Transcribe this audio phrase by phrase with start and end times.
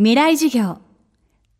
[0.00, 0.78] 未来授業。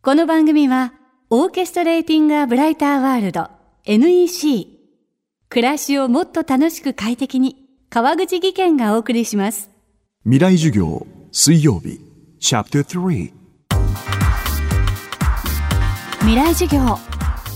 [0.01, 0.93] この番組は
[1.29, 3.49] オーケストレーティング・ア・ブライター・ワールド
[3.83, 4.79] NEC
[5.49, 7.57] 暮らしをもっと楽しく快適に
[7.89, 9.69] 川口義賢がお送りします。
[10.23, 11.99] 未来授業水曜日。
[12.39, 13.33] チャプター3
[16.19, 16.97] 未来授業。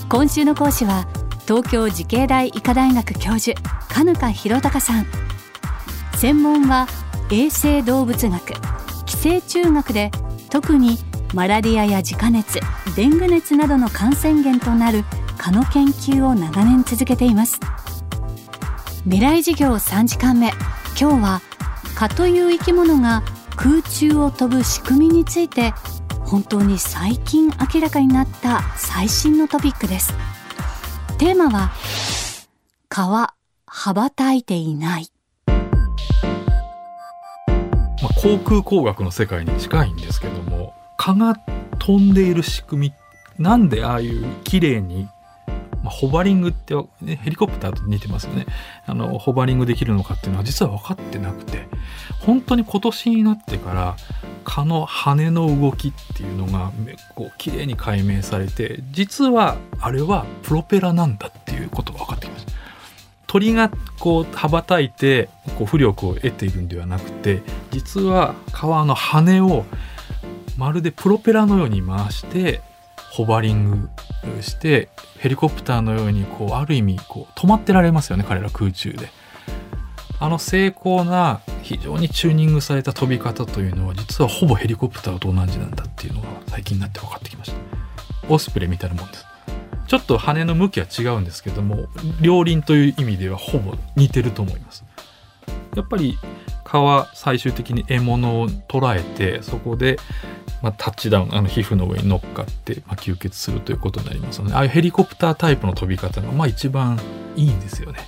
[0.09, 1.07] 今週の講師は
[1.47, 3.57] 東京慈恵大医科大学教授
[3.87, 5.05] 金香博隆さん。
[6.17, 6.87] 専門は
[7.31, 8.53] 衛生動物学
[9.05, 10.11] 寄生虫学で
[10.53, 10.99] 特に
[11.33, 12.59] マラリアや自家熱
[12.95, 15.03] デング熱などの感染源となる
[15.39, 17.59] 蚊の研究を長年続けています。
[19.05, 20.51] 未来授業3時間目
[20.95, 21.41] 今日は
[21.95, 23.23] 蚊という生き物が
[23.55, 25.73] 空中を飛ぶ仕組みについて
[26.19, 30.13] 本当に最近明らかになった最新のトピックです。
[31.17, 31.71] テーマは
[32.89, 33.33] 蚊は
[33.65, 35.12] 羽ばたいていない。
[38.03, 41.39] まあ、航空工学の世界に近いんですけども蚊が
[41.79, 45.07] 飛んでいる仕組みなんでああいう綺麗に、
[45.81, 48.45] まあ、ホバリングって、ね、ヘリコプターと似てますよね
[48.85, 51.65] あのホバリングできるのかっていうのは実は分かってなくて
[52.19, 53.95] 本当に今年になってから
[54.43, 56.73] 蚊の羽の動きっていうのが
[57.15, 62.12] こう綺麗に解明されて実はあれはプロペラなんだっていうことが分かって。
[63.33, 69.65] 鳥がこう羽ばたいてこう浮力を得ているんではなくて実は川の羽を
[70.55, 72.61] まるでプロペラのように回して
[73.09, 73.89] ホバリング
[74.43, 79.09] してヘリコプターのようにこうある意味こう止まってられますよね彼ら空中で。
[80.19, 87.57] あの精巧な非常にチューニングされた飛び方というのは実はほぼヘリコプターと同じなんだっていうのが最近になって分かってきました。
[88.29, 89.32] オスプレイみたいなもんです。
[89.93, 91.85] ちょっと羽の向きは違うんですけども
[92.19, 94.83] 両輪という意味ではほぼ似てると思います。
[95.75, 96.17] やっぱり
[96.63, 99.99] 蚊は最終的に獲物を捉えてそこで、
[100.63, 106.99] まあ、タッチダウンあの皮膚の上に乗っかって、まあ、吸血するということになりますのでああいうヘリコプタータイプの飛び方がまあ一番
[107.35, 107.99] いいんですよね。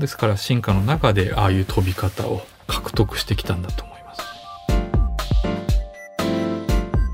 [0.00, 4.14] ですから進化の中でああいう飛び方を獲得してきたんだと思いま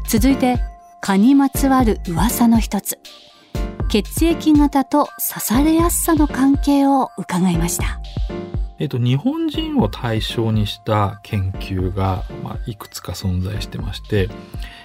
[0.08, 0.18] す。
[0.18, 0.58] 続いて
[1.02, 2.98] 蚊にまつわる噂の一つ。
[3.90, 8.00] 血液型と刺されやすさの関係を伺いました。
[8.78, 14.30] えっと、日本人を対象にした研究が、まあ、いくつか存在してまして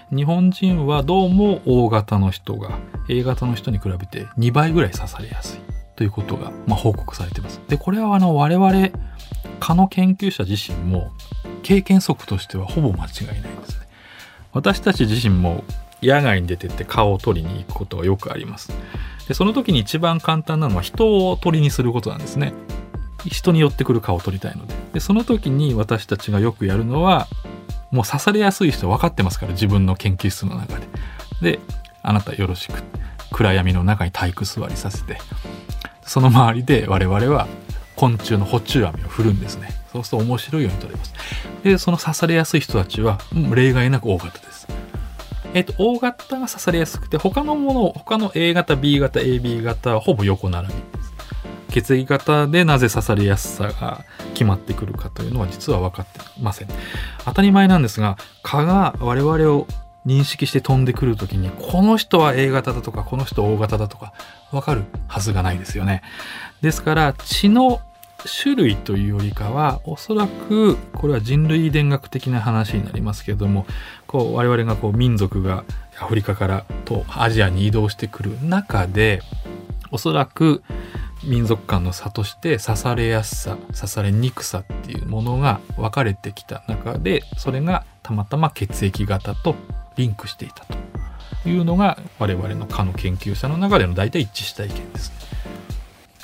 [0.09, 5.59] 日本人はどうも O 型の人が A 型の人に比べて2倍ぐらい刺されやすい
[5.95, 7.61] ということが、まあ、報告されています。
[7.67, 8.89] でこれはあの我々
[9.59, 11.11] 蚊の研究者自身も
[11.61, 13.87] 経験則としてはほぼ間違いないんですね。
[14.51, 15.63] 私たち自身も
[16.05, 18.71] 野外に出てって顔を取りに行くことがよくあります。
[19.27, 22.53] でその時に一番簡単なのは人を鳥にすることなんですね。
[23.25, 24.75] 人に寄ってくる顔を取りたいので。
[24.93, 27.27] でその時に私たちがよくやるのは
[27.91, 30.87] もう刺されやすい人分かってますから自分の研究室の中で。
[31.41, 31.59] で
[32.03, 32.83] あなたよろしく。
[33.31, 35.17] 暗闇の中に体育座りさせて。
[36.05, 37.47] その周りで我々は
[37.95, 39.69] 昆虫の捕虫網を振るんですね。
[39.91, 41.13] そうすると面白いように取れます。
[41.63, 43.19] でその刺されやすい人たちは
[43.53, 44.54] 例外なく大型です。
[45.55, 50.73] えっと、O 型が刺されやすくて、他のもの、他の A 型、B 型、AB 型はほぼ横並び。
[51.69, 56.67] 血液型でなぜ刺されやすさが決まってくるかというのは実は分かってません。
[57.23, 59.65] 当たり前なんですが、蚊が我々を
[60.05, 64.11] 認識して飛んでくるときに、この人は A 型だとか、この人 O 型だとか、
[64.51, 66.01] 分かるはずがないですよね。
[66.61, 67.79] ですから、血の
[68.27, 73.65] 種類というよりかはおそらくこれは人類遺伝学的な話になりますけれども
[74.07, 75.63] こう我々がこう民族が
[75.99, 79.21] アフリカからとアジアに移動してくる中で
[79.91, 80.63] おそらく
[81.23, 89.55] 民族間の差として刺されやすさ刺されにくさっていうものが分かれてきた中でそれがたまたま血液型と
[89.95, 95.34] リンクしていたというのが我々の科の研究者の中での大体一致した意見です。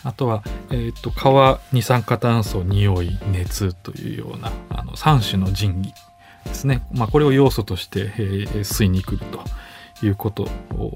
[0.03, 5.93] あとは、えーと、川二酸化炭素匂い熱というようなあの3種の神器
[6.45, 9.43] ですね、まあ、これを要素として、えー、吸いに来ると
[10.05, 10.43] いうこと
[10.77, 10.93] を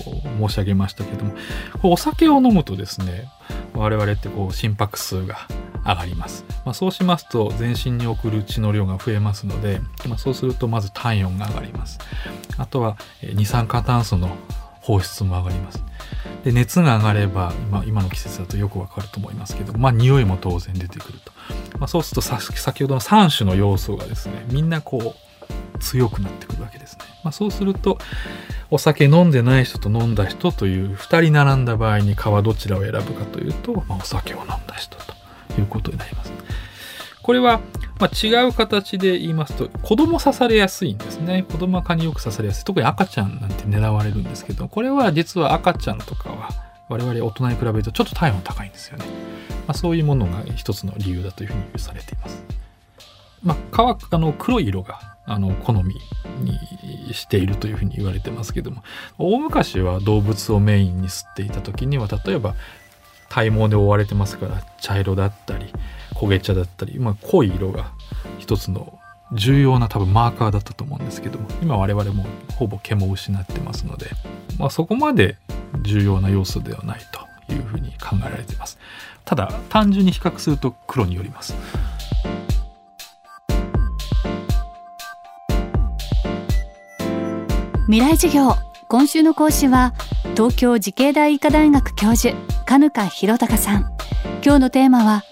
[0.48, 1.36] 申し上げましたけども
[1.84, 3.30] お酒を飲むとですね
[3.74, 5.38] 我々ってこう心拍数が
[5.86, 12.00] 上がります、まあ、そうしますと全身に送る血の量が増えますので、まあ、そうするとまず体温が上がります。
[12.58, 14.36] あとは二酸化炭素の
[14.81, 15.84] 放出も上がります。
[16.44, 21.31] で熱が上がれば今今の季節だとよくわかると思いますけどまあ匂いも当然出てくると、
[21.80, 27.98] まあ、そうすると先ほどの3種の要素がですねみんなこう強くなってくるわけですね、まあ、そうすると
[28.72, 35.13] お酒飲んでない人と飲んだ人という2人並んだ場合に蚊はどちらを選ぶかというと、まあ、お酒を飲んだ人と
[35.60, 36.36] いうことになります。
[37.25, 37.60] これは、
[38.00, 41.45] まあ、違う形で言いますと子供刺されやすいんですね。
[41.50, 42.65] 子供は蚊によく刺されやすい。
[42.65, 46.50] 特に赤ちゃんなんて狙われるんですけどこれは実は赤ちゃんとかは
[46.89, 49.12] 我々大人に比べるとちょっと体温高いんですよね、ま
[49.69, 52.44] あ、そういうものが一つの理由だというふうにされています。
[53.44, 55.95] まあ、蚊はあの黒い色があの好み
[56.41, 58.83] にしているというふうに言われてますけども
[59.18, 62.56] 大昔は動物をメインに吸っていた時には例えば
[63.30, 65.74] 体毛で覆われてますから茶色だったり
[66.16, 67.92] 焦げ茶だったり、まあ、濃い色が
[68.39, 68.98] 一つの
[69.33, 72.25] 重要な多分マーカーだったと思うんですけども今我々も
[72.56, 74.07] ほぼ毛も失ってますので、
[74.57, 75.38] まあ、そこまで
[75.81, 78.77] 重要な要素ではないというふうに考えられています。
[79.25, 81.56] ただ単純に比較すると黒によります。
[87.88, 88.56] 未来授業
[88.88, 89.94] 今週の講師は
[90.36, 93.91] 東京慈恵大医科大学教授金香博隆さん。
[94.44, 95.23] 今日のテーマは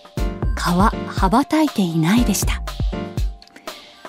[0.56, 2.62] 川羽ばたいていないでした。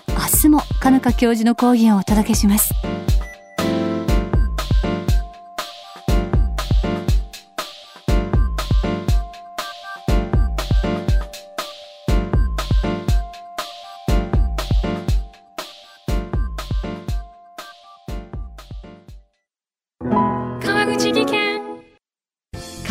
[0.09, 2.75] 明日もカヌカ教授の講義をお届けします。